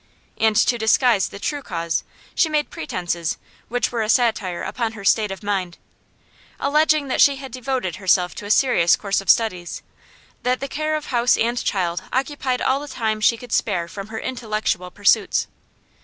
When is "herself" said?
7.97-8.33